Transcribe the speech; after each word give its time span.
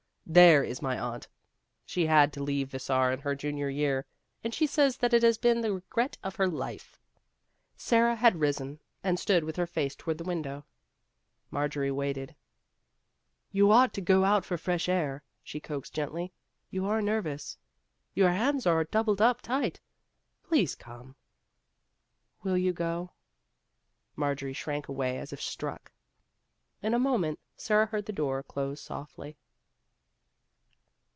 There 0.27 0.63
is 0.63 0.81
my 0.81 0.97
aunt 0.97 1.27
she 1.85 2.05
had 2.05 2.31
to 2.31 2.41
leave 2.43 2.69
Vassar 2.69 3.11
in 3.11 3.19
her 3.19 3.35
junior 3.35 3.67
year, 3.67 4.05
and 4.45 4.53
she 4.53 4.65
says 4.65 4.95
that 4.95 5.13
it 5.13 5.23
has 5.23 5.37
been 5.37 5.59
the 5.59 5.73
regret 5.73 6.17
of 6.23 6.37
her 6.37 6.47
life," 6.47 6.97
One 7.11 7.11
of 7.11 7.19
the 7.19 7.83
Girls 7.83 7.89
287 7.89 7.89
Sara 7.89 8.15
had 8.15 8.39
risen 8.39 8.79
and 9.03 9.19
stood 9.19 9.43
with 9.43 9.57
her 9.57 9.67
face 9.67 9.93
toward 9.93 10.17
the 10.19 10.23
window. 10.23 10.63
Marjorie 11.49 11.91
waited." 11.91 12.33
You 13.51 13.71
ought 13.71 13.91
to 13.93 13.99
go 13.99 14.23
out 14.23 14.45
for 14.45 14.57
fresh 14.57 14.87
air," 14.87 15.21
she 15.43 15.59
coaxed 15.59 15.93
gently;" 15.93 16.31
you 16.71 16.85
are 16.85 17.01
nervous. 17.01 17.57
Your 18.13 18.29
hands 18.31 18.65
are 18.65 18.85
doubled 18.85 19.21
up 19.21 19.41
tight. 19.41 19.81
Please 20.43 20.75
come."" 20.75 21.17
Will 22.43 22.57
you 22.57 22.71
go?" 22.71 23.11
Marjorie 24.15 24.53
shrank 24.53 24.87
away 24.87 25.17
as 25.17 25.33
if 25.33 25.41
struck. 25.41 25.91
In 26.81 26.93
a 26.93 26.99
moment 26.99 27.37
Sara 27.57 27.85
heard 27.87 28.05
the 28.05 28.13
door 28.13 28.41
close 28.43 28.79
softly. 28.81 29.35